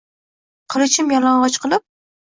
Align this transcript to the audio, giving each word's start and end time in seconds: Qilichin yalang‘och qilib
Qilichin 0.75 1.15
yalang‘och 1.17 1.57
qilib 1.67 1.87